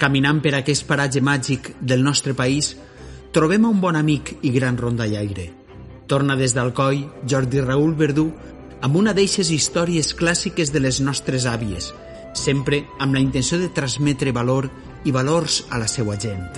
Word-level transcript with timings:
Caminant 0.00 0.38
per 0.40 0.54
aquest 0.56 0.86
paratge 0.88 1.20
màgic 1.20 1.74
del 1.84 2.00
nostre 2.00 2.32
país, 2.32 2.70
trobem 3.36 3.66
un 3.68 3.82
bon 3.82 3.98
amic 3.98 4.38
i 4.40 4.52
gran 4.54 4.78
rondallaire. 4.80 5.50
Torna 6.08 6.36
des 6.40 6.54
d'Alcoi 6.56 7.02
Jordi 7.28 7.60
Raül 7.60 7.92
Verdú 7.98 8.30
amb 8.80 8.96
una 8.96 9.12
d'eixes 9.12 9.50
històries 9.52 10.14
clàssiques 10.16 10.72
de 10.72 10.80
les 10.80 11.02
nostres 11.04 11.44
àvies, 11.44 11.90
sempre 12.32 12.80
amb 12.98 13.12
la 13.12 13.20
intenció 13.20 13.60
de 13.60 13.68
transmetre 13.76 14.32
valor 14.32 14.70
i 15.04 15.12
valors 15.12 15.66
a 15.68 15.76
la 15.76 15.86
seva 15.86 16.16
gent. 16.16 16.48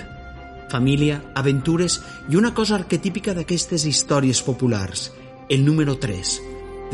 Família, 0.71 1.19
aventures 1.35 1.99
i 2.31 2.39
una 2.39 2.53
cosa 2.55 2.79
arquetípica 2.79 3.35
d'aquestes 3.35 3.83
històries 3.85 4.39
populars, 4.41 5.09
el 5.49 5.67
número 5.67 5.99
3. 5.99 6.35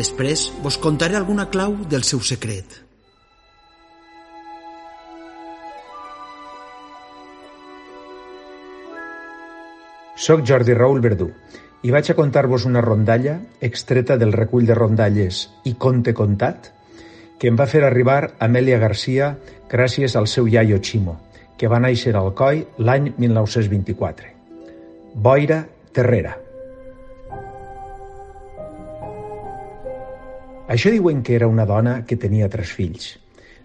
Després 0.01 0.49
vos 0.65 0.81
contaré 0.81 1.15
alguna 1.15 1.51
clau 1.53 1.77
del 1.85 2.03
seu 2.03 2.25
secret. 2.25 2.88
Soc 10.19 10.41
Jordi 10.43 10.73
Raül 10.75 10.99
Verdú 10.99 11.29
i 11.87 11.93
vaig 11.95 12.09
a 12.11 12.13
contar-vos 12.15 12.65
una 12.67 12.81
rondalla 12.83 13.37
extreta 13.63 14.17
del 14.19 14.33
recull 14.35 14.65
de 14.67 14.75
rondalles 14.75 15.45
i 15.69 15.77
conte 15.85 16.11
contat 16.17 16.67
que 17.39 17.47
em 17.47 17.55
va 17.55 17.67
fer 17.71 17.85
arribar 17.87 18.33
Amèlia 18.47 18.81
Garcia 18.81 19.29
gràcies 19.71 20.17
al 20.19 20.27
seu 20.27 20.49
iaio 20.51 20.81
Ximo, 20.83 21.15
que 21.55 21.71
va 21.71 21.79
néixer 21.79 22.11
al 22.19 22.33
Coi 22.35 22.65
l'any 22.83 23.13
1924. 23.15 24.33
Boira 25.15 25.61
Terrera. 25.95 26.35
Això 30.67 30.91
diuen 30.91 31.23
que 31.23 31.39
era 31.39 31.47
una 31.47 31.63
dona 31.65 32.01
que 32.03 32.19
tenia 32.19 32.51
tres 32.51 32.75
fills. 32.75 33.13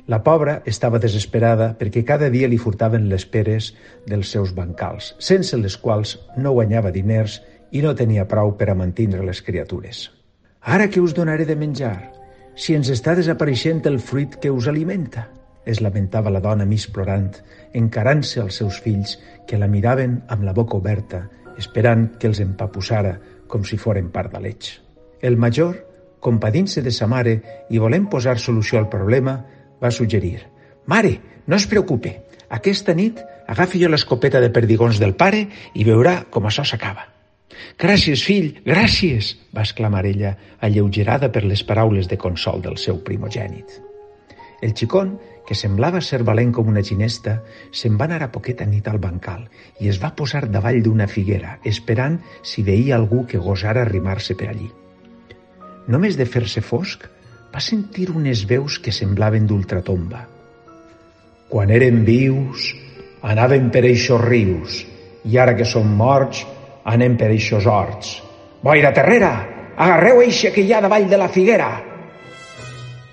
La 0.06 0.20
pobra 0.20 0.58
estava 0.68 1.00
desesperada 1.00 1.70
perquè 1.78 2.02
cada 2.04 2.28
dia 2.28 2.48
li 2.50 2.58
furtaven 2.60 3.06
les 3.08 3.24
peres 3.24 3.70
dels 4.04 4.32
seus 4.34 4.52
bancals, 4.52 5.14
sense 5.18 5.56
les 5.56 5.78
quals 5.80 6.18
no 6.36 6.52
guanyava 6.52 6.92
diners 6.92 7.38
i 7.72 7.80
no 7.80 7.94
tenia 7.96 8.26
prou 8.28 8.52
per 8.58 8.68
a 8.70 8.76
mantenir 8.76 9.22
les 9.24 9.40
criatures. 9.42 10.10
Ara 10.60 10.90
que 10.92 11.00
us 11.00 11.14
donaré 11.16 11.46
de 11.48 11.56
menjar, 11.56 12.12
si 12.54 12.76
ens 12.76 12.90
està 12.92 13.16
desapareixent 13.16 13.80
el 13.88 13.98
fruit 13.98 14.36
que 14.40 14.52
us 14.52 14.68
alimenta, 14.68 15.26
es 15.64 15.80
lamentava 15.80 16.30
la 16.30 16.44
dona 16.44 16.68
mig 16.68 16.84
plorant, 16.92 17.32
encarant-se 17.72 18.42
als 18.42 18.60
seus 18.60 18.82
fills 18.84 19.16
que 19.48 19.58
la 19.58 19.68
miraven 19.72 20.20
amb 20.28 20.44
la 20.44 20.52
boca 20.52 20.76
oberta, 20.76 21.24
esperant 21.58 22.10
que 22.20 22.28
els 22.28 22.44
empapussara 22.44 23.16
com 23.48 23.64
si 23.64 23.80
foren 23.80 24.12
part 24.12 24.36
de 24.36 24.44
l'eix. 24.44 24.70
El 25.24 25.40
major, 25.40 25.78
compadint-se 26.20 26.82
de 26.84 26.92
sa 26.92 27.08
mare 27.08 27.38
i 27.70 27.80
volent 27.80 28.06
posar 28.12 28.36
solució 28.38 28.78
al 28.78 28.90
problema, 28.92 29.38
va 29.82 29.90
suggerir 29.90 30.40
«Mare, 30.86 31.18
no 31.46 31.56
es 31.56 31.66
preocupe, 31.66 32.14
aquesta 32.48 32.94
nit 32.94 33.20
agafi 33.48 33.80
jo 33.82 33.88
l'escopeta 33.88 34.40
de 34.40 34.52
perdigons 34.52 35.00
del 35.00 35.14
pare 35.16 35.46
i 35.74 35.84
veurà 35.84 36.24
com 36.30 36.46
això 36.48 36.64
s'acaba». 36.64 37.08
«Gràcies, 37.78 38.22
fill, 38.26 38.60
gràcies!» 38.66 39.34
va 39.54 39.62
exclamar 39.64 40.04
ella, 40.06 40.34
alleugerada 40.60 41.30
per 41.32 41.44
les 41.44 41.62
paraules 41.66 42.08
de 42.10 42.18
consol 42.18 42.62
del 42.62 42.76
seu 42.78 43.00
primogènit. 43.06 43.80
El 44.62 44.74
xicón, 44.74 45.16
que 45.46 45.56
semblava 45.58 46.00
ser 46.00 46.22
valent 46.24 46.52
com 46.56 46.70
una 46.72 46.82
ginesta, 46.82 47.34
se'n 47.70 47.98
va 48.00 48.06
anar 48.08 48.22
a 48.24 48.30
poqueta 48.32 48.64
nit 48.64 48.86
al 48.88 49.00
bancal 49.02 49.44
i 49.80 49.90
es 49.92 50.00
va 50.02 50.14
posar 50.16 50.46
davall 50.48 50.80
d'una 50.82 51.08
figuera, 51.10 51.58
esperant 51.64 52.20
si 52.42 52.64
veia 52.64 52.96
algú 52.96 53.26
que 53.28 53.42
gosara 53.42 53.84
arrimar-se 53.84 54.38
per 54.40 54.48
allí. 54.52 54.70
Només 55.86 56.16
de 56.16 56.24
fer-se 56.24 56.62
fosc, 56.64 57.04
va 57.54 57.60
sentir 57.62 58.08
unes 58.10 58.42
veus 58.50 58.80
que 58.82 58.90
semblaven 58.90 59.44
d'ultratomba. 59.46 60.24
Quan 61.46 61.70
eren 61.70 62.00
vius, 62.02 62.72
anaven 63.22 63.68
per 63.70 63.84
eixos 63.86 64.18
rius, 64.24 64.80
i 65.30 65.38
ara 65.38 65.54
que 65.54 65.66
som 65.68 65.86
morts, 65.86 66.42
anem 66.82 67.14
per 67.20 67.30
eixos 67.30 67.68
horts. 67.70 68.16
Boira 68.64 68.90
terrera, 68.96 69.32
agarreu 69.76 70.24
eixe 70.24 70.50
que 70.50 70.64
hi 70.66 70.74
ha 70.74 70.82
davall 70.82 71.06
de 71.06 71.20
la 71.20 71.30
figuera. 71.30 71.70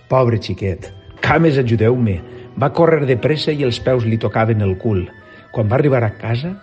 Pobre 0.10 0.42
xiquet, 0.42 0.90
cames 1.22 1.62
ajudeu-me. 1.62 2.18
Va 2.58 2.74
córrer 2.76 3.06
de 3.06 3.16
pressa 3.22 3.54
i 3.54 3.62
els 3.64 3.78
peus 3.80 4.04
li 4.10 4.18
tocaven 4.20 4.66
el 4.66 4.74
cul. 4.82 5.06
Quan 5.54 5.70
va 5.70 5.78
arribar 5.78 6.02
a 6.04 6.16
casa, 6.18 6.56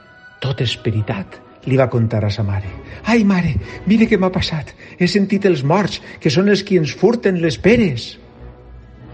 tot 0.42 0.60
esperitat, 0.66 1.38
li 1.68 1.78
va 1.80 1.90
contar 1.92 2.24
a 2.24 2.30
sa 2.32 2.44
mare. 2.46 2.70
Ai, 3.08 3.24
mare, 3.24 3.54
mire 3.86 4.08
què 4.08 4.18
m'ha 4.18 4.32
passat. 4.34 4.74
He 4.98 5.08
sentit 5.08 5.46
els 5.48 5.62
morts, 5.64 6.00
que 6.20 6.32
són 6.32 6.48
els 6.52 6.64
qui 6.64 6.80
ens 6.80 6.94
furten 6.96 7.40
les 7.44 7.58
peres. 7.60 8.10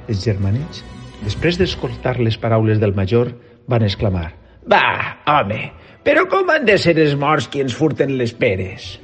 Els 0.09 0.25
germanets, 0.25 0.83
després 1.25 1.59
d'escoltar 1.61 2.19
les 2.21 2.39
paraules 2.41 2.81
del 2.83 2.95
major, 2.97 3.33
van 3.71 3.85
exclamar. 3.87 4.31
Va, 4.71 4.85
home, 5.29 5.61
però 6.05 6.27
com 6.31 6.51
han 6.53 6.67
de 6.69 6.77
ser 6.81 6.97
els 7.01 7.17
morts 7.21 7.49
qui 7.49 7.65
ens 7.65 7.77
furten 7.77 8.17
les 8.21 8.35
peres? 8.37 8.95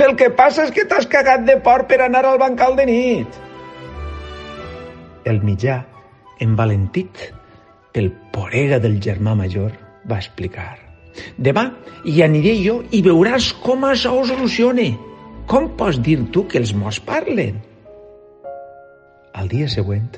El 0.00 0.14
que 0.16 0.30
passa 0.32 0.64
és 0.64 0.72
que 0.72 0.86
t'has 0.88 1.08
cagat 1.12 1.44
de 1.48 1.58
por 1.60 1.84
per 1.88 2.00
anar 2.04 2.24
al 2.24 2.40
bancal 2.40 2.76
de 2.78 2.86
nit. 2.88 3.40
El 5.28 5.42
mitjà, 5.44 5.82
envalentit 6.40 7.26
pel 7.92 8.08
porega 8.32 8.80
del 8.80 8.96
germà 9.04 9.36
major, 9.36 9.74
va 10.08 10.20
explicar. 10.22 10.89
Demà 11.36 11.66
hi 12.04 12.22
aniré 12.24 12.54
jo 12.62 12.80
i 12.90 13.02
veuràs 13.04 13.52
com 13.64 13.84
això 13.88 14.14
ho 14.16 14.24
solucione. 14.28 14.92
Com 15.50 15.72
pots 15.76 15.98
dir 15.98 16.18
tu 16.32 16.46
que 16.46 16.60
els 16.62 16.72
morts 16.76 17.00
parlen? 17.02 17.58
Al 19.34 19.48
dia 19.50 19.68
següent, 19.72 20.08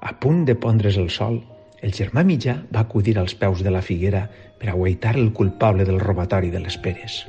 a 0.00 0.12
punt 0.20 0.44
de 0.48 0.56
pondre's 0.60 0.98
el 1.00 1.10
sol, 1.10 1.40
el 1.84 1.92
germà 1.92 2.24
mitjà 2.24 2.56
va 2.72 2.84
acudir 2.84 3.18
als 3.20 3.34
peus 3.36 3.62
de 3.64 3.72
la 3.72 3.82
figuera 3.84 4.24
per 4.60 4.70
aguaitar 4.72 5.14
el 5.20 5.32
culpable 5.36 5.84
del 5.84 6.00
robatori 6.00 6.50
de 6.50 6.62
les 6.64 6.76
peres. 6.80 7.22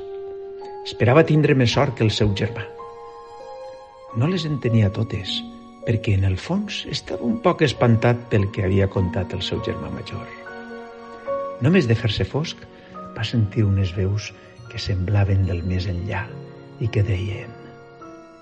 Esperava 0.85 1.25
tindre 1.27 1.55
més 1.55 1.73
sort 1.75 1.95
que 1.97 2.05
el 2.05 2.11
seu 2.11 2.31
germà. 2.39 2.63
No 4.15 4.29
les 4.31 4.45
entenia 4.47 4.91
totes, 4.95 5.41
perquè 5.87 6.13
en 6.15 6.23
el 6.29 6.37
fons 6.39 6.83
estava 6.91 7.27
un 7.27 7.39
poc 7.43 7.65
espantat 7.67 8.27
pel 8.31 8.47
que 8.55 8.63
havia 8.63 8.87
contat 8.91 9.33
el 9.35 9.43
seu 9.43 9.59
germà 9.65 9.91
major. 9.91 10.23
Només 11.65 11.87
de 11.89 11.97
fer-se 11.99 12.23
fosc, 12.27 12.63
va 13.15 13.23
sentir 13.23 13.63
unes 13.65 13.93
veus 13.95 14.31
que 14.71 14.81
semblaven 14.81 15.45
del 15.47 15.63
més 15.63 15.87
enllà 15.91 16.25
i 16.83 16.89
que 16.91 17.03
deien 17.07 17.51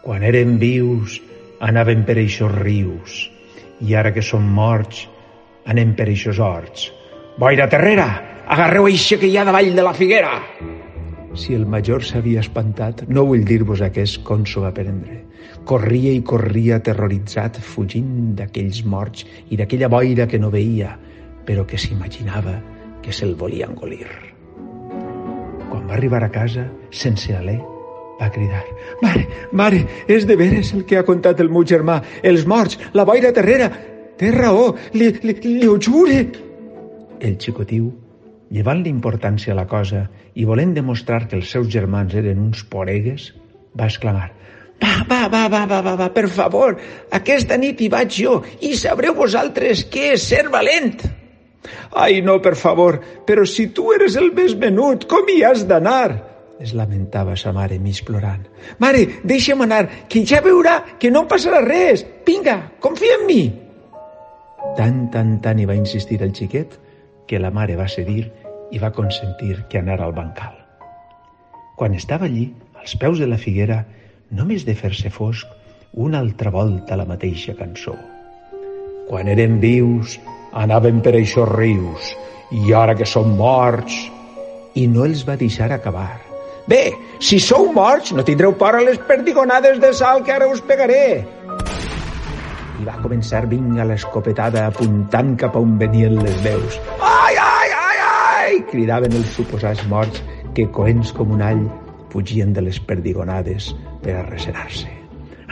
«Quan 0.03 0.23
érem 0.27 0.57
vius, 0.59 1.21
anàvem 1.63 2.01
per 2.03 2.17
eixos 2.19 2.51
rius, 2.57 3.21
i 3.79 3.95
ara 3.95 4.11
que 4.11 4.23
som 4.25 4.43
morts, 4.57 5.05
anem 5.71 5.93
per 5.95 6.09
eixos 6.11 6.41
horts. 6.43 6.89
Boira 7.39 7.69
terrera, 7.71 8.07
agarreu 8.51 8.89
eixe 8.89 9.15
que 9.21 9.29
hi 9.29 9.37
ha 9.37 9.45
davall 9.47 9.71
de 9.75 9.85
la 9.85 9.93
figuera!» 9.95 10.33
Si 11.39 11.55
el 11.57 11.63
major 11.65 12.03
s'havia 12.05 12.43
espantat, 12.43 13.07
no 13.09 13.23
vull 13.25 13.45
dir-vos 13.47 13.81
aquest 13.81 14.19
com 14.27 14.43
s'ho 14.45 14.61
va 14.67 14.73
prendre. 14.75 15.23
Corria 15.65 16.11
i 16.13 16.21
corria 16.21 16.77
aterroritzat, 16.77 17.57
fugint 17.57 18.35
d'aquells 18.37 18.83
morts 18.85 19.25
i 19.49 19.57
d'aquella 19.57 19.89
boira 19.89 20.27
que 20.29 20.37
no 20.37 20.51
veia, 20.53 20.93
però 21.47 21.65
que 21.65 21.79
s'imaginava 21.79 22.59
que 23.01 23.15
se'l 23.15 23.33
volia 23.39 23.71
engolir. 23.71 24.32
Quan 25.73 25.87
va 25.89 25.95
arribar 25.97 26.19
a 26.21 26.27
casa, 26.29 26.67
sense 26.93 27.31
alè, 27.33 27.55
va 28.19 28.27
cridar 28.29 28.59
«Mare, 29.01 29.23
mare, 29.57 29.79
és 30.05 30.27
de 30.29 30.35
veres 30.37 30.69
el 30.77 30.83
que 30.85 30.99
ha 30.99 31.05
contat 31.07 31.39
el 31.41 31.49
meu 31.49 31.63
germà, 31.65 31.95
els 32.21 32.43
morts, 32.45 32.77
la 32.93 33.05
boira 33.09 33.31
terrera, 33.33 33.71
té 34.21 34.29
raó, 34.35 34.67
li, 34.93 35.07
li, 35.23 35.33
li 35.47 35.65
ho 35.65 35.79
jure!» 35.81 36.19
El 37.25 37.39
xicotiu, 37.41 37.87
llevant 38.53 38.83
l'importància 38.85 39.55
a 39.55 39.57
la 39.63 39.65
cosa 39.65 40.03
i 40.37 40.45
volent 40.45 40.75
demostrar 40.77 41.23
que 41.25 41.39
els 41.39 41.49
seus 41.49 41.73
germans 41.73 42.13
eren 42.21 42.45
uns 42.45 42.61
poregues, 42.69 43.31
va 43.73 43.89
exclamar 43.89 44.29
«Va, 44.77 44.93
va, 45.09 45.23
va, 45.25 45.47
va, 45.49 45.65
va, 45.73 45.81
va, 45.89 45.97
va, 46.03 46.11
per 46.13 46.27
favor, 46.29 46.77
aquesta 47.17 47.57
nit 47.57 47.81
hi 47.81 47.89
vaig 47.89 48.13
jo 48.21 48.37
i 48.61 48.75
sabreu 48.77 49.17
vosaltres 49.17 49.87
què 49.89 50.11
és 50.19 50.29
ser 50.35 50.45
valent!» 50.53 51.01
Ai, 51.95 52.21
no, 52.21 52.39
per 52.41 52.55
favor, 52.59 52.99
però 53.27 53.45
si 53.47 53.69
tu 53.75 53.91
eres 53.95 54.17
el 54.19 54.31
més 54.35 54.55
menut, 54.59 55.07
com 55.09 55.29
hi 55.29 55.41
has 55.47 55.65
d'anar? 55.69 56.33
Es 56.63 56.73
lamentava 56.77 57.35
sa 57.39 57.51
mare 57.55 57.79
mig 57.81 58.03
plorant. 58.07 58.43
Mare, 58.79 59.03
deixa'm 59.27 59.65
anar, 59.65 59.83
que 60.09 60.23
ja 60.27 60.39
veurà 60.45 60.77
que 60.99 61.11
no 61.11 61.25
passarà 61.27 61.63
res. 61.65 62.05
Vinga, 62.27 62.57
confia 62.83 63.17
en 63.19 63.25
mi. 63.27 63.41
Tant, 64.77 65.07
tant, 65.13 65.37
tant 65.43 65.59
hi 65.59 65.67
va 65.69 65.75
insistir 65.77 66.21
el 66.23 66.31
xiquet 66.35 66.77
que 67.27 67.39
la 67.39 67.51
mare 67.51 67.75
va 67.79 67.89
cedir 67.91 68.29
i 68.73 68.79
va 68.81 68.93
consentir 68.95 69.57
que 69.69 69.81
anara 69.81 70.07
al 70.07 70.15
bancal. 70.15 70.55
Quan 71.75 71.97
estava 71.97 72.29
allí, 72.29 72.47
als 72.79 72.95
peus 73.01 73.19
de 73.19 73.27
la 73.27 73.37
figuera, 73.41 73.83
només 74.31 74.65
de 74.65 74.75
fer-se 74.77 75.11
fosc, 75.13 75.49
una 75.93 76.19
altra 76.19 76.51
volta 76.53 76.97
la 76.97 77.05
mateixa 77.09 77.53
cançó. 77.57 77.93
Quan 79.09 79.29
eren 79.29 79.59
vius, 79.61 80.17
anaven 80.53 81.01
per 81.01 81.15
eixos 81.17 81.49
rius, 81.53 82.13
i 82.51 82.73
ara 82.73 82.95
que 82.97 83.07
són 83.09 83.37
morts... 83.39 84.09
I 84.73 84.87
no 84.89 85.03
els 85.05 85.19
va 85.21 85.35
deixar 85.37 85.67
acabar. 85.69 86.15
Bé, 86.65 86.95
si 87.21 87.37
sou 87.37 87.67
morts, 87.75 88.09
no 88.17 88.23
tindreu 88.25 88.55
por 88.57 88.73
a 88.73 88.79
les 88.81 88.97
perdigonades 89.05 89.77
de 89.83 89.91
sal 89.93 90.23
que 90.25 90.33
ara 90.33 90.47
us 90.49 90.63
pegaré. 90.65 91.21
I 92.81 92.87
va 92.87 92.95
començar 93.03 93.43
vinga 93.51 93.85
l'escopetada 93.85 94.63
apuntant 94.71 95.35
cap 95.37 95.53
a 95.53 95.61
on 95.61 95.75
venien 95.77 96.17
les 96.23 96.39
veus. 96.41 96.79
Ai, 97.05 97.37
ai, 97.37 97.69
ai, 97.83 98.01
ai! 98.07 98.57
cridaven 98.71 99.13
els 99.19 99.29
suposats 99.37 99.85
morts 99.91 100.23
que, 100.57 100.65
coents 100.73 101.13
com 101.13 101.35
un 101.37 101.45
all, 101.45 101.61
fugien 102.09 102.53
de 102.57 102.65
les 102.65 102.79
perdigonades 102.81 103.69
per 104.01 104.17
a 104.17 104.25
resenar-se. 104.31 104.89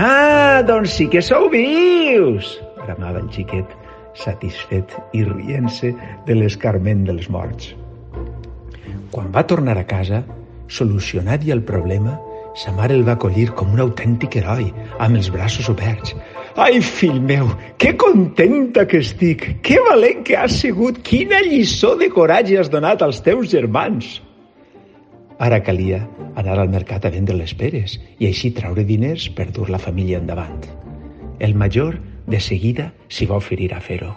Ah, 0.01 0.63
doncs 0.65 0.98
sí 0.98 1.12
que 1.13 1.21
sou 1.21 1.50
vius! 1.53 2.56
bramava 2.81 3.21
el 3.21 3.30
xiquet, 3.30 3.69
satisfet 4.17 4.95
i 5.17 5.23
rient-se 5.27 5.93
de 6.27 6.35
l'escarment 6.37 7.05
dels 7.07 7.29
morts. 7.29 7.71
Quan 9.11 9.31
va 9.35 9.43
tornar 9.47 9.77
a 9.79 9.87
casa, 9.87 10.23
solucionat 10.71 11.43
ja 11.47 11.55
el 11.55 11.63
problema, 11.67 12.17
sa 12.55 12.73
mare 12.75 12.95
el 12.97 13.05
va 13.07 13.15
acollir 13.15 13.49
com 13.55 13.71
un 13.75 13.81
autèntic 13.83 14.35
heroi, 14.39 14.71
amb 14.99 15.15
els 15.19 15.29
braços 15.31 15.69
oberts. 15.71 16.15
Ai, 16.59 16.81
fill 16.83 17.21
meu, 17.23 17.47
que 17.79 17.93
contenta 17.99 18.83
que 18.87 18.99
estic! 18.99 19.45
Que 19.63 19.79
valent 19.87 20.25
que 20.27 20.35
has 20.35 20.57
sigut! 20.59 20.99
Quina 21.07 21.39
lliçó 21.45 21.95
de 21.99 22.11
coratge 22.11 22.59
has 22.59 22.71
donat 22.71 23.03
als 23.05 23.21
teus 23.23 23.47
germans! 23.51 24.19
Ara 25.41 25.61
calia 25.65 26.03
anar 26.37 26.59
al 26.59 26.69
mercat 26.69 27.07
a 27.07 27.11
vendre 27.13 27.33
les 27.37 27.53
peres 27.57 27.95
i 28.19 28.27
així 28.27 28.51
traure 28.53 28.83
diners 28.85 29.29
per 29.37 29.47
dur 29.55 29.71
la 29.73 29.79
família 29.81 30.19
endavant. 30.21 30.67
El 31.39 31.55
major 31.57 31.97
de 32.27 32.39
seguida 32.39 32.91
s'hi 33.09 33.27
va 33.29 33.39
oferir 33.41 33.71
a 33.73 33.81
fer-ho. 33.83 34.12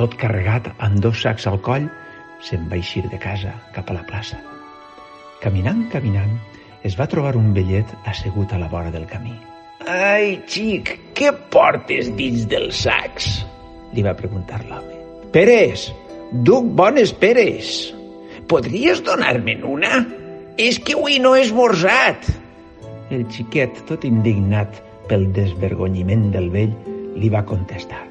Tot 0.00 0.14
carregat 0.16 0.70
amb 0.78 1.02
dos 1.04 1.20
sacs 1.20 1.46
al 1.50 1.60
coll, 1.64 1.88
se'n 2.40 2.68
va 2.70 2.78
eixir 2.80 3.04
de 3.12 3.18
casa 3.20 3.52
cap 3.74 3.90
a 3.90 3.98
la 3.98 4.04
plaça. 4.08 4.40
Caminant, 5.42 5.86
caminant, 5.92 6.32
es 6.84 6.96
va 6.96 7.08
trobar 7.12 7.34
un 7.36 7.52
vellet 7.56 7.88
assegut 8.08 8.52
a 8.52 8.60
la 8.60 8.68
vora 8.72 8.92
del 8.92 9.06
camí. 9.08 9.34
Ai, 9.90 10.38
xic, 10.48 10.94
què 11.16 11.32
portes 11.52 12.10
dins 12.16 12.46
dels 12.48 12.84
sacs? 12.86 13.40
Li 13.96 14.04
va 14.06 14.16
preguntar 14.16 14.60
l'home. 14.68 14.96
Peres, 15.34 15.88
duc 16.46 16.68
bones 16.78 17.12
peres. 17.16 17.90
Podries 18.48 19.02
donar-me'n 19.06 19.64
una? 19.66 20.04
És 20.60 20.80
que 20.82 20.96
avui 20.96 21.18
no 21.22 21.34
he 21.36 21.44
esmorzat. 21.46 22.28
El 23.10 23.24
xiquet, 23.26 23.74
tot 23.88 24.04
indignat 24.06 24.76
pel 25.10 25.26
desvergonyiment 25.34 26.28
del 26.30 26.46
vell, 26.52 26.74
li 27.18 27.30
va 27.32 27.42
contestar. 27.46 28.04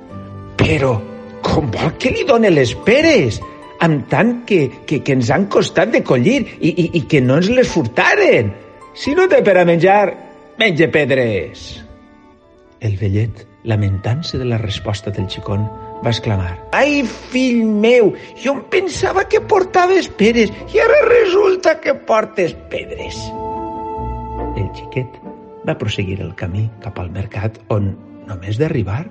Però, 0.60 0.98
com 1.46 1.70
vol 1.72 1.94
que 2.02 2.12
li 2.12 2.26
done 2.28 2.52
les 2.52 2.74
peres? 2.88 3.40
Amb 3.86 4.10
tant 4.12 4.34
que, 4.48 4.66
que, 4.90 5.00
que 5.08 5.16
ens 5.16 5.30
han 5.32 5.48
costat 5.48 5.94
de 5.96 6.04
collir 6.04 6.42
i, 6.60 6.74
i, 6.74 6.90
i 7.00 7.06
que 7.08 7.24
no 7.24 7.40
ens 7.40 7.48
les 7.48 7.72
furtaren. 7.72 8.52
Si 8.92 9.16
no 9.16 9.30
té 9.32 9.40
per 9.46 9.56
a 9.62 9.64
menjar, 9.68 10.04
menja 10.60 10.90
pedres. 10.92 11.70
El 12.84 13.00
vellet, 13.00 13.46
lamentant-se 13.72 14.40
de 14.42 14.52
la 14.52 14.60
resposta 14.60 15.16
del 15.16 15.32
xicón, 15.32 15.64
va 16.04 16.12
exclamar 16.12 16.58
Ai, 16.76 17.04
fill 17.32 17.64
meu, 17.64 18.14
jo 18.44 18.58
em 18.58 18.64
pensava 18.72 19.24
que 19.32 19.40
portaves 19.40 20.12
peres 20.20 20.52
i 20.76 20.84
ara 20.84 21.06
resulta 21.08 21.80
que 21.80 21.96
portes 21.96 22.56
pedres. 22.72 23.16
El 24.58 24.70
xiquet 24.74 25.18
va 25.68 25.78
proseguir 25.78 26.20
el 26.24 26.32
camí 26.40 26.68
cap 26.84 26.98
al 27.02 27.12
mercat 27.14 27.60
on, 27.74 27.92
només 28.30 28.58
d'arribar, 28.62 29.04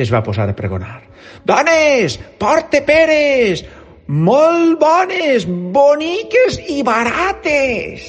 es 0.00 0.12
va 0.12 0.22
posar 0.24 0.48
a 0.50 0.56
pregonar. 0.56 1.00
Dones, 1.48 2.18
porte 2.40 2.82
peres! 2.84 3.64
Molt 4.08 4.80
bones, 4.80 5.46
boniques 5.72 6.58
i 6.68 6.82
barates! 6.84 8.08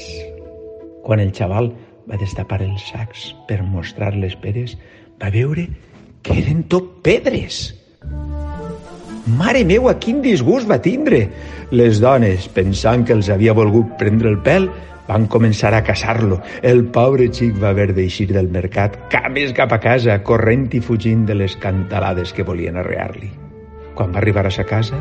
Quan 1.04 1.22
el 1.24 1.32
xaval 1.36 1.70
va 2.10 2.20
destapar 2.20 2.60
els 2.66 2.84
sacs 2.90 3.30
per 3.48 3.62
mostrar 3.64 4.14
les 4.18 4.36
peres, 4.40 4.76
va 5.22 5.32
veure 5.32 5.68
que 6.24 6.40
eren 6.42 6.64
tot 6.72 6.90
pedres. 7.06 7.70
Mare 9.40 9.64
meua, 9.64 9.94
quin 10.04 10.20
disgust 10.24 10.68
va 10.68 10.82
tindre! 10.84 11.28
Les 11.72 12.02
dones, 12.04 12.50
pensant 12.52 13.06
que 13.08 13.16
els 13.16 13.30
havia 13.32 13.56
volgut 13.56 13.96
prendre 14.02 14.32
el 14.34 14.42
pèl, 14.44 14.68
van 15.08 15.28
començar 15.28 15.74
a 15.76 15.84
caçar-lo. 15.84 16.40
El 16.62 16.86
pobre 16.96 17.30
xic 17.32 17.58
va 17.62 17.72
haver 17.74 17.92
d'eixir 17.96 18.30
del 18.32 18.50
mercat 18.52 18.98
cames 19.14 19.54
cap 19.58 19.74
a 19.76 19.80
casa, 19.84 20.20
corrent 20.24 20.70
i 20.74 20.82
fugint 20.82 21.26
de 21.28 21.36
les 21.36 21.58
cantalades 21.58 22.34
que 22.34 22.46
volien 22.48 22.78
arrear-li. 22.80 23.32
Quan 23.94 24.14
va 24.14 24.22
arribar 24.22 24.48
a 24.48 24.54
sa 24.54 24.66
casa, 24.66 25.00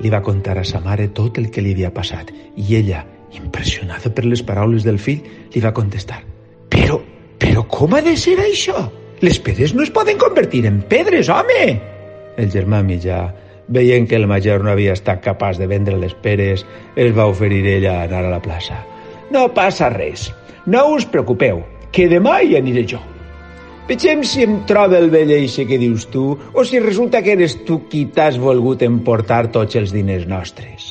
li 0.00 0.10
va 0.10 0.22
contar 0.22 0.58
a 0.58 0.64
sa 0.64 0.80
mare 0.80 1.08
tot 1.14 1.38
el 1.38 1.50
que 1.50 1.62
li 1.64 1.74
havia 1.74 1.90
passat 1.94 2.30
i 2.56 2.76
ella, 2.78 3.04
impressionada 3.34 4.12
per 4.14 4.24
les 4.24 4.42
paraules 4.42 4.86
del 4.86 5.00
fill, 5.02 5.24
li 5.54 5.64
va 5.64 5.74
contestar 5.74 6.22
«Però, 6.70 7.00
però 7.40 7.64
com 7.68 7.96
ha 7.96 8.02
de 8.04 8.14
ser 8.16 8.38
això? 8.42 8.86
Les 9.24 9.40
pedres 9.42 9.74
no 9.74 9.82
es 9.82 9.90
poden 9.90 10.18
convertir 10.20 10.64
en 10.68 10.82
pedres, 10.88 11.28
home!» 11.28 11.80
El 12.38 12.52
germà 12.54 12.84
mitjà, 12.86 13.24
veient 13.68 14.06
que 14.08 14.16
el 14.16 14.28
major 14.30 14.62
no 14.62 14.70
havia 14.70 14.94
estat 14.94 15.20
capaç 15.24 15.58
de 15.58 15.66
vendre 15.66 15.98
les 15.98 16.14
peres, 16.14 16.64
es 16.96 17.10
va 17.16 17.26
oferir 17.26 17.64
ella 17.66 17.98
a 17.98 18.06
anar 18.06 18.22
a 18.24 18.30
la 18.36 18.40
plaça. 18.44 18.78
No 19.34 19.48
passa 19.54 19.90
res. 19.92 20.28
No 20.66 20.86
us 20.94 21.06
preocupeu, 21.08 21.62
que 21.92 22.08
demà 22.08 22.40
hi 22.42 22.56
aniré 22.58 22.84
jo. 22.88 23.00
Vegem 23.88 24.20
si 24.28 24.42
em 24.44 24.58
troba 24.68 24.98
el 25.00 25.08
vell 25.08 25.30
eixe 25.32 25.64
que 25.64 25.78
dius 25.80 26.04
tu 26.12 26.34
o 26.52 26.64
si 26.64 26.80
resulta 26.84 27.22
que 27.24 27.32
eres 27.32 27.54
tu 27.64 27.80
qui 27.88 28.04
t'has 28.12 28.36
volgut 28.40 28.84
emportar 28.84 29.46
tots 29.54 29.78
els 29.80 29.94
diners 29.96 30.26
nostres. 30.28 30.90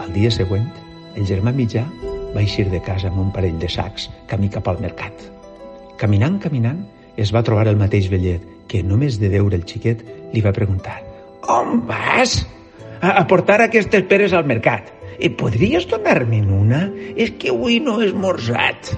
Al 0.00 0.08
dia 0.14 0.30
següent, 0.32 0.70
el 1.16 1.26
germà 1.28 1.52
mitjà 1.52 1.84
va 2.32 2.40
eixir 2.40 2.70
de 2.72 2.80
casa 2.80 3.10
amb 3.10 3.20
un 3.26 3.28
parell 3.34 3.58
de 3.60 3.68
sacs 3.68 4.08
camí 4.30 4.48
cap 4.48 4.70
al 4.72 4.80
mercat. 4.80 5.12
Caminant, 6.00 6.38
caminant, 6.40 6.80
es 7.20 7.34
va 7.34 7.44
trobar 7.44 7.66
el 7.68 7.76
mateix 7.76 8.08
vellet 8.08 8.46
que, 8.70 8.80
només 8.86 9.18
de 9.20 9.28
veure 9.28 9.58
el 9.58 9.66
xiquet, 9.68 10.00
li 10.32 10.40
va 10.40 10.56
preguntar 10.56 10.96
«On 11.52 11.82
vas?» 11.88 12.40
A, 13.00 13.16
a 13.20 13.26
portar 13.28 13.60
aquestes 13.64 14.04
peres 14.08 14.32
al 14.36 14.48
mercat. 14.48 14.88
I 15.20 15.28
podries 15.36 15.84
donar-me'n 15.90 16.48
una? 16.54 16.86
És 17.16 17.34
que 17.36 17.52
avui 17.52 17.78
no 17.84 17.98
he 18.00 18.08
esmorzat. 18.08 18.94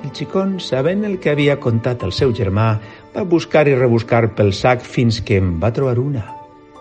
El 0.00 0.10
xicón, 0.16 0.56
sabent 0.64 1.04
el 1.06 1.18
que 1.22 1.30
havia 1.30 1.58
contat 1.62 2.02
el 2.02 2.14
seu 2.16 2.32
germà, 2.34 2.72
va 3.14 3.26
buscar 3.28 3.66
i 3.68 3.76
rebuscar 3.76 4.24
pel 4.34 4.54
sac 4.56 4.82
fins 4.82 5.20
que 5.22 5.38
en 5.38 5.58
va 5.62 5.70
trobar 5.76 5.98
una, 6.02 6.24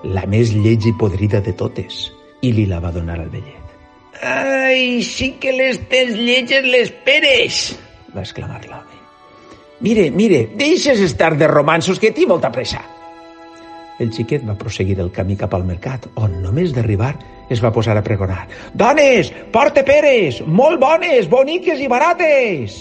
la 0.04 0.26
més 0.32 0.56
lleig 0.56 0.88
i 0.90 0.96
podrida 0.98 1.44
de 1.46 1.54
totes, 1.54 2.08
i 2.42 2.54
li 2.56 2.66
la 2.70 2.80
va 2.82 2.94
donar 2.96 3.20
al 3.20 3.30
vellet. 3.30 3.76
Ai, 4.26 5.04
sí 5.06 5.36
que 5.40 5.54
les 5.56 5.78
tens 5.92 6.16
lletges 6.18 6.66
les 6.66 6.94
peres! 7.06 7.60
va 8.16 8.24
exclamar 8.26 8.64
l'home. 8.66 8.98
Mire, 9.86 10.10
mire, 10.12 10.48
deixes 10.60 11.00
estar 11.00 11.36
de 11.38 11.48
romansos 11.48 12.00
que 12.00 12.12
tinc 12.12 12.28
molta 12.32 12.50
pressa. 12.52 12.82
El 14.00 14.10
xiquet 14.16 14.44
va 14.48 14.58
proseguir 14.60 14.98
el 15.04 15.12
camí 15.12 15.38
cap 15.40 15.54
al 15.56 15.68
mercat, 15.68 16.08
on, 16.20 16.40
només 16.44 16.74
d'arribar, 16.76 17.14
es 17.50 17.62
va 17.64 17.74
posar 17.74 17.98
a 17.98 18.06
pregonar. 18.06 18.46
Dones, 18.74 19.34
porte 19.54 19.84
peres, 19.84 20.40
molt 20.46 20.80
bones, 20.82 21.28
boniques 21.30 21.82
i 21.82 21.90
barates! 21.92 22.80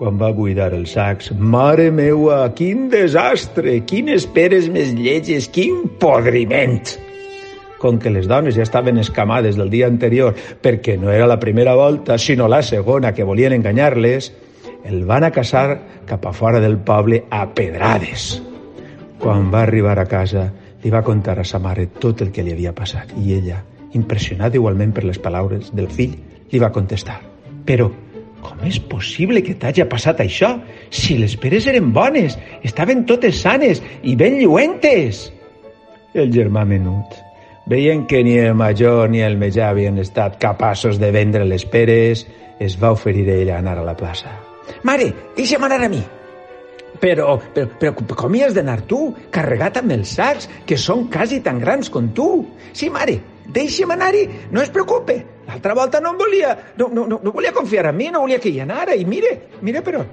Quan 0.00 0.16
va 0.16 0.30
buidar 0.32 0.70
els 0.72 0.94
sacs, 0.96 1.28
mare 1.36 1.90
meua, 1.92 2.46
quin 2.56 2.88
desastre, 2.88 3.82
quines 3.84 4.24
peres 4.32 4.70
més 4.72 4.94
lletges, 4.96 5.50
quin 5.52 5.84
podriment! 6.00 6.80
Com 7.80 7.98
que 8.00 8.12
les 8.12 8.28
dones 8.28 8.56
ja 8.56 8.64
estaven 8.64 9.00
escamades 9.00 9.56
del 9.56 9.68
dia 9.72 9.88
anterior 9.88 10.32
perquè 10.36 10.96
no 11.00 11.12
era 11.12 11.28
la 11.28 11.40
primera 11.40 11.74
volta, 11.76 12.16
sinó 12.16 12.48
la 12.48 12.62
segona 12.64 13.12
que 13.16 13.24
volien 13.24 13.56
enganyar-les, 13.56 14.32
el 14.84 15.04
van 15.08 15.24
a 15.24 15.32
caçar 15.32 15.80
cap 16.08 16.24
a 16.26 16.32
fora 16.32 16.60
del 16.60 16.78
poble 16.78 17.24
a 17.30 17.46
pedrades. 17.52 18.40
Quan 19.20 19.50
va 19.52 19.66
arribar 19.66 19.98
a 20.00 20.08
casa, 20.08 20.46
li 20.80 20.92
va 20.92 21.04
contar 21.04 21.38
a 21.40 21.44
sa 21.44 21.60
mare 21.60 21.90
tot 22.00 22.22
el 22.24 22.32
que 22.32 22.44
li 22.44 22.54
havia 22.56 22.72
passat 22.76 23.12
i 23.20 23.34
ella, 23.36 23.60
impressionada 23.96 24.58
igualment 24.58 24.92
per 24.94 25.04
les 25.04 25.18
paraules 25.18 25.72
del 25.74 25.88
fill, 25.90 26.16
li 26.50 26.60
va 26.62 26.72
contestar. 26.74 27.20
Però, 27.66 27.90
com 28.40 28.62
és 28.66 28.78
possible 28.90 29.42
que 29.44 29.56
t'hagi 29.60 29.84
passat 29.90 30.22
això? 30.24 30.54
Si 30.90 31.18
les 31.20 31.36
peres 31.40 31.66
eren 31.70 31.92
bones, 31.96 32.38
estaven 32.66 33.04
totes 33.08 33.42
sanes 33.44 33.82
i 34.02 34.16
ben 34.16 34.38
lluentes. 34.40 35.26
El 36.14 36.32
germà 36.34 36.64
menut, 36.66 37.18
veient 37.70 38.06
que 38.10 38.22
ni 38.26 38.38
el 38.40 38.56
major 38.58 39.10
ni 39.10 39.22
el 39.22 39.36
metjà 39.38 39.70
havien 39.70 40.00
estat 40.02 40.40
capaços 40.42 40.98
de 40.98 41.12
vendre 41.14 41.44
les 41.46 41.66
peres, 41.66 42.26
es 42.60 42.78
va 42.80 42.94
oferir 42.96 43.28
a 43.50 43.58
anar 43.58 43.78
a 43.78 43.84
la 43.84 43.96
plaça. 43.96 44.32
Mare, 44.82 45.12
deixa'm 45.36 45.64
anar 45.66 45.84
a 45.84 45.90
mi. 45.92 46.00
Però, 47.00 47.38
però, 47.54 47.68
però 47.80 48.16
com 48.18 48.34
hi 48.34 48.42
has 48.44 48.54
d'anar 48.56 48.80
tu, 48.90 49.14
carregat 49.32 49.78
amb 49.80 49.94
els 49.94 50.16
sacs, 50.18 50.48
que 50.66 50.76
són 50.76 51.06
quasi 51.12 51.40
tan 51.40 51.60
grans 51.62 51.88
com 51.88 52.10
tu? 52.12 52.28
Sí, 52.76 52.90
mare, 52.92 53.16
deixa'm 53.46 53.90
anar-hi, 53.94 54.26
no 54.50 54.62
es 54.62 54.70
preocupe. 54.70 55.16
L'altra 55.46 55.74
volta 55.74 56.00
no 56.00 56.12
em 56.12 56.18
volia, 56.18 56.56
no, 56.78 56.88
no, 56.88 57.06
no, 57.06 57.20
no 57.22 57.32
volia 57.32 57.52
confiar 57.52 57.88
en 57.90 57.96
mi, 57.96 58.10
no 58.10 58.20
volia 58.22 58.38
que 58.38 58.52
hi 58.52 58.60
anara, 58.60 58.94
i 58.94 59.04
mire, 59.04 59.32
mire, 59.62 59.82
però 59.82 60.04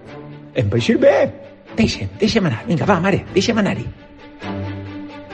em 0.57 0.71
ir 0.77 0.97
bé. 0.97 1.17
Deixa'm, 1.77 2.15
deixa'm 2.17 2.45
anar, 2.49 2.63
vinga, 2.65 2.85
va, 2.89 2.99
mare, 2.99 3.23
deixa'm 3.35 3.59
anar-hi. 3.61 3.85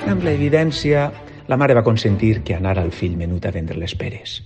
Amb 0.09 0.23
la 0.23 0.33
evidència, 0.33 1.05
la 1.47 1.57
mare 1.57 1.77
va 1.77 1.83
consentir 1.83 2.41
que 2.43 2.55
anara 2.55 2.83
el 2.83 2.91
fill 2.91 3.15
menut 3.15 3.45
a 3.45 3.51
vendre 3.51 3.77
les 3.79 3.95
peres. 3.95 4.41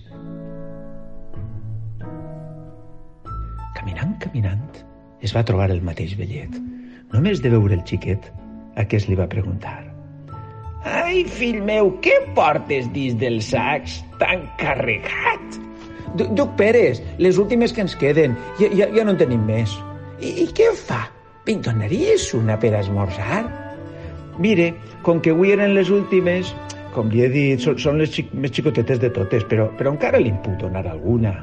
Caminant, 3.74 4.14
caminant, 4.22 4.82
es 5.22 5.34
va 5.34 5.42
trobar 5.42 5.72
el 5.74 5.82
mateix 5.82 6.14
vellet, 6.18 6.54
Només 7.12 7.40
de 7.40 7.48
veure 7.48 7.72
el 7.72 7.84
xiquet, 7.88 8.26
aquest 8.76 9.08
li 9.08 9.16
va 9.16 9.28
preguntar. 9.32 9.87
Ai, 10.86 11.24
fill 11.26 11.62
meu, 11.66 11.90
què 12.04 12.14
portes 12.36 12.86
dins 12.94 13.16
dels 13.18 13.50
sacs 13.50 13.98
tan 14.20 14.44
carregat? 14.60 15.58
Duc 16.18 16.54
peres, 16.58 17.02
les 17.18 17.38
últimes 17.38 17.74
que 17.74 17.82
ens 17.84 17.96
queden. 17.98 18.36
Ja, 18.60 18.70
ja, 18.72 18.88
ja 18.94 19.04
no 19.04 19.14
en 19.14 19.20
tenim 19.20 19.42
més. 19.48 19.74
I, 20.20 20.44
i 20.44 20.46
què 20.54 20.70
fa? 20.78 21.06
Em 21.48 21.62
donaries 21.64 22.28
una 22.36 22.58
per 22.60 22.74
esmorzar? 22.76 23.42
Mire, 24.38 24.70
com 25.02 25.22
que 25.24 25.32
avui 25.34 25.52
eren 25.54 25.74
les 25.74 25.90
últimes, 25.90 26.52
com 26.94 27.10
li 27.12 27.24
he 27.24 27.28
dit, 27.32 27.62
són, 27.62 27.78
són 27.80 28.00
les 28.02 28.12
xic, 28.14 28.30
més 28.34 28.52
xicotetes 28.54 29.00
de 29.02 29.10
totes, 29.14 29.44
però, 29.50 29.68
però 29.78 29.94
encara 29.94 30.20
li 30.22 30.32
puc 30.44 30.58
donar 30.62 30.84
alguna. 30.86 31.34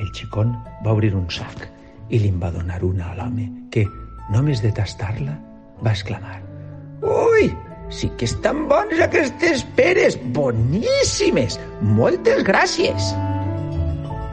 El 0.00 0.10
xicón 0.16 0.54
va 0.84 0.94
obrir 0.96 1.12
un 1.14 1.28
sac 1.30 1.68
i 2.10 2.18
li 2.18 2.32
va 2.42 2.50
donar 2.54 2.80
una 2.86 3.12
a 3.12 3.16
l'home, 3.18 3.46
que, 3.70 3.86
només 4.34 4.62
de 4.64 4.72
tastar-la, 4.74 5.36
va 5.84 5.94
exclamar 5.94 6.40
«Ui, 7.00 7.48
sí 7.90 8.10
que 8.16 8.24
estan 8.24 8.68
bones 8.68 9.00
aquestes 9.02 9.64
peres, 9.76 10.18
boníssimes! 10.32 11.58
Moltes 11.82 12.44
gràcies!» 12.46 13.12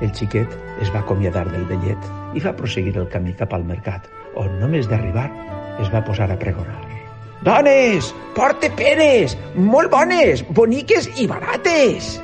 El 0.01 0.13
xiquet 0.13 0.53
es 0.81 0.93
va 0.93 1.01
acomiadar 1.01 1.47
del 1.51 1.65
vellet 1.69 2.11
i 2.37 2.43
va 2.43 2.55
proseguir 2.55 2.95
el 3.01 3.09
camí 3.09 3.33
cap 3.37 3.53
al 3.57 3.65
mercat, 3.65 4.05
on 4.37 4.59
només 4.61 4.89
d'arribar 4.89 5.27
es 5.81 5.89
va 5.93 6.05
posar 6.05 6.29
a 6.31 6.37
pregonar. 6.39 6.85
Dones, 7.45 8.13
porte 8.35 8.69
peres, 8.77 9.37
molt 9.55 9.91
bones, 9.93 10.45
boniques 10.57 11.09
i 11.17 11.27
barates! 11.29 12.17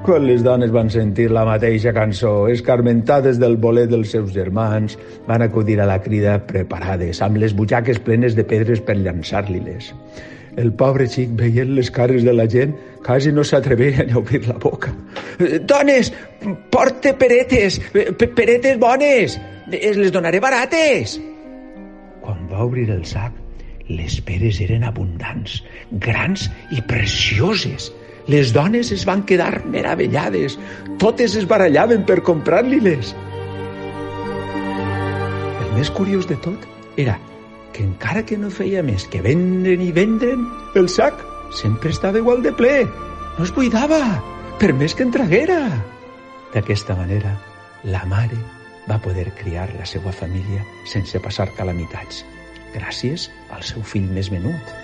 Quan 0.00 0.24
les 0.24 0.40
dones 0.40 0.70
van 0.72 0.88
sentir 0.88 1.26
la 1.28 1.42
mateixa 1.44 1.92
cançó, 1.92 2.48
escarmentades 2.48 3.36
del 3.38 3.58
bolet 3.60 3.90
dels 3.90 4.14
seus 4.14 4.30
germans, 4.32 4.96
van 5.26 5.44
acudir 5.44 5.76
a 5.82 5.88
la 5.90 5.98
crida 6.00 6.38
preparades, 6.48 7.20
amb 7.20 7.36
les 7.42 7.52
butxaques 7.52 8.00
plenes 8.06 8.38
de 8.38 8.46
pedres 8.48 8.80
per 8.80 8.96
llançar-li-les. 8.96 9.90
El 10.56 10.72
pobre 10.74 11.06
xic, 11.06 11.30
veient 11.38 11.70
les 11.76 11.90
cares 11.94 12.24
de 12.26 12.32
la 12.34 12.46
gent, 12.50 12.74
quasi 13.06 13.30
no 13.32 13.44
s'atrevia 13.46 14.06
a 14.06 14.18
obrir 14.18 14.46
la 14.48 14.58
boca. 14.58 14.92
Dones, 15.62 16.12
porte 16.70 17.14
peretes, 17.14 17.78
peretes 17.92 18.78
bones, 18.78 19.38
les 19.70 20.10
donaré 20.12 20.40
barates. 20.42 21.20
Quan 22.20 22.44
va 22.50 22.64
obrir 22.66 22.90
el 22.90 23.04
sac, 23.06 23.32
les 23.90 24.20
peres 24.26 24.60
eren 24.62 24.84
abundants, 24.86 25.62
grans 26.02 26.50
i 26.74 26.82
precioses, 26.86 27.90
les 28.30 28.52
dones 28.54 28.92
es 28.94 29.06
van 29.08 29.24
quedar 29.26 29.64
meravellades. 29.66 30.58
Totes 31.02 31.34
es 31.38 31.48
barallaven 31.48 32.04
per 32.06 32.20
comprar-li-les. 32.26 33.14
El 35.64 35.74
més 35.78 35.90
curiós 35.90 36.28
de 36.30 36.38
tot 36.44 36.68
era 37.00 37.18
que 37.72 37.84
encara 37.84 38.24
que 38.26 38.38
no 38.38 38.50
feia 38.50 38.82
més 38.82 39.06
que 39.10 39.22
vendre'n 39.24 39.82
i 39.84 39.90
vendre'n, 39.94 40.46
el 40.78 40.88
sac 40.90 41.22
sempre 41.54 41.90
estava 41.94 42.18
igual 42.18 42.42
de 42.42 42.52
ple. 42.52 42.84
No 43.38 43.46
es 43.46 43.52
buidava, 43.54 44.00
per 44.60 44.72
més 44.76 44.94
que 44.94 45.06
en 45.06 45.12
traguera. 45.14 45.60
D'aquesta 46.54 46.96
manera, 46.98 47.36
la 47.84 48.02
mare 48.10 48.38
va 48.90 48.98
poder 49.02 49.30
criar 49.38 49.68
la 49.76 49.86
seva 49.86 50.12
família 50.12 50.64
sense 50.90 51.20
passar 51.22 51.48
calamitats, 51.56 52.24
gràcies 52.74 53.28
al 53.54 53.62
seu 53.66 53.84
fill 53.86 54.10
més 54.10 54.30
menut, 54.34 54.74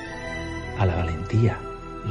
a 0.78 0.86
la 0.86 1.00
valentia, 1.00 1.58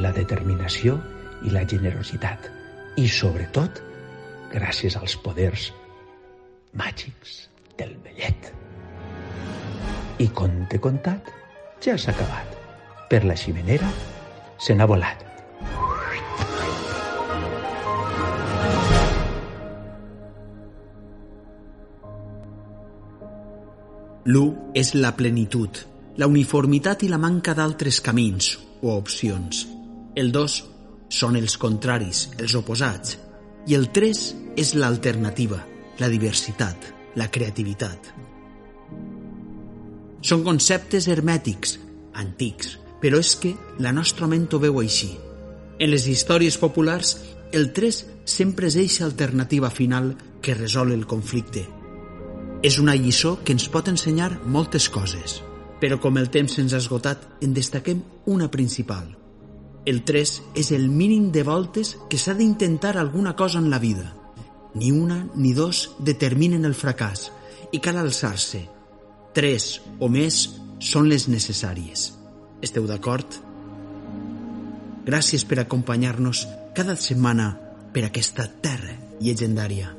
la 0.02 0.12
determinació 0.12 0.98
i 1.46 1.54
la 1.54 1.64
generositat. 1.70 2.52
I, 3.00 3.08
sobretot, 3.12 3.82
gràcies 4.54 4.96
als 5.00 5.18
poders 5.24 5.72
màgics 6.76 7.46
del 7.80 7.96
vellet. 8.04 8.65
I 10.18 10.30
conte 10.32 10.80
contat, 10.80 11.28
ja 11.84 11.98
s'ha 12.00 12.14
acabat. 12.14 12.54
Per 13.10 13.26
la 13.28 13.36
ximenera 13.36 13.90
se 14.58 14.76
n'ha 14.76 14.88
volat. 14.88 15.26
L'u 24.26 24.46
és 24.74 24.94
la 24.96 25.12
plenitud, 25.14 25.82
la 26.18 26.30
uniformitat 26.32 27.04
i 27.06 27.10
la 27.12 27.20
manca 27.22 27.54
d'altres 27.54 28.00
camins 28.02 28.56
o 28.82 28.96
opcions. 28.96 29.66
El 30.16 30.32
dos 30.32 30.56
són 31.12 31.36
els 31.38 31.60
contraris, 31.62 32.30
els 32.40 32.56
oposats. 32.58 33.20
I 33.68 33.76
el 33.76 33.92
3 33.92 34.24
és 34.58 34.74
l'alternativa, 34.80 35.60
la 36.00 36.10
diversitat, 36.10 36.90
la 37.20 37.28
creativitat. 37.30 38.25
Són 40.26 40.44
conceptes 40.46 41.08
hermètics, 41.12 41.76
antics, 42.18 42.76
però 43.02 43.20
és 43.22 43.36
que 43.38 43.54
la 43.86 43.94
nostra 43.94 44.28
ment 44.32 44.48
ho 44.52 44.60
veu 44.64 44.80
així. 44.82 45.12
En 45.78 45.92
les 45.92 46.08
històries 46.10 46.58
populars, 46.58 47.18
el 47.54 47.70
3 47.78 48.00
sempre 48.38 48.72
és 48.72 48.78
eixa 48.82 49.06
alternativa 49.06 49.70
final 49.70 50.16
que 50.42 50.56
resol 50.58 50.96
el 50.96 51.06
conflicte. 51.06 51.68
És 52.66 52.80
una 52.82 52.96
lliçó 52.98 53.36
que 53.44 53.54
ens 53.54 53.68
pot 53.70 53.92
ensenyar 53.92 54.32
moltes 54.46 54.90
coses, 54.90 55.44
però 55.82 56.00
com 56.02 56.18
el 56.18 56.32
temps 56.34 56.58
se'ns 56.58 56.74
ha 56.74 56.82
esgotat, 56.82 57.30
en 57.46 57.54
destaquem 57.54 58.02
una 58.26 58.50
principal– 58.50 59.14
el 59.86 60.02
3 60.04 60.42
és 60.58 60.72
el 60.74 60.90
mínim 60.90 61.30
de 61.32 61.44
voltes 61.46 61.94
que 62.10 62.18
s'ha 62.18 62.34
d'intentar 62.34 62.96
alguna 62.98 63.36
cosa 63.36 63.60
en 63.60 63.70
la 63.70 63.78
vida. 63.78 64.16
Ni 64.74 64.92
una 64.92 65.28
ni 65.36 65.54
dos 65.54 65.92
determinen 66.00 66.66
el 66.66 66.74
fracàs 66.74 67.30
i 67.72 67.80
cal 67.80 68.00
alçar-se. 68.02 68.64
Tres 69.36 69.82
o 70.00 70.08
més 70.08 70.36
són 70.80 71.10
les 71.12 71.26
necessàries. 71.28 72.06
Esteu 72.64 72.86
d'acord? 72.88 73.36
Gràcies 75.06 75.44
per 75.44 75.60
acompanyar-nos 75.60 76.46
cada 76.78 76.96
setmana 76.96 77.52
per 77.92 78.06
aquesta 78.08 78.48
terra 78.64 78.96
llegendària. 79.20 79.92